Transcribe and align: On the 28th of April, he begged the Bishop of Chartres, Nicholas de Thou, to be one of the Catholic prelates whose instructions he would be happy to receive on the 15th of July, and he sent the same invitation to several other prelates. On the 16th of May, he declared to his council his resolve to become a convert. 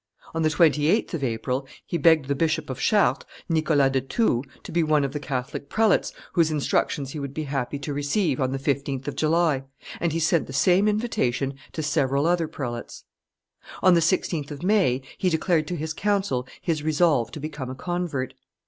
On 0.33 0.41
the 0.41 0.49
28th 0.49 1.13
of 1.13 1.23
April, 1.23 1.67
he 1.85 1.95
begged 1.99 2.27
the 2.27 2.33
Bishop 2.33 2.71
of 2.71 2.79
Chartres, 2.79 3.27
Nicholas 3.47 3.91
de 3.91 4.01
Thou, 4.01 4.41
to 4.63 4.71
be 4.71 4.81
one 4.81 5.03
of 5.03 5.11
the 5.13 5.19
Catholic 5.19 5.69
prelates 5.69 6.11
whose 6.33 6.49
instructions 6.49 7.11
he 7.11 7.19
would 7.19 7.35
be 7.35 7.43
happy 7.43 7.77
to 7.77 7.93
receive 7.93 8.41
on 8.41 8.51
the 8.51 8.57
15th 8.57 9.07
of 9.07 9.15
July, 9.15 9.61
and 9.99 10.11
he 10.11 10.17
sent 10.19 10.47
the 10.47 10.53
same 10.53 10.87
invitation 10.87 11.53
to 11.73 11.83
several 11.83 12.25
other 12.25 12.47
prelates. 12.47 13.03
On 13.83 13.93
the 13.93 13.99
16th 13.99 14.49
of 14.49 14.63
May, 14.63 15.03
he 15.19 15.29
declared 15.29 15.67
to 15.67 15.75
his 15.75 15.93
council 15.93 16.47
his 16.59 16.81
resolve 16.81 17.29
to 17.33 17.39
become 17.39 17.69
a 17.69 17.75
convert. 17.75 18.33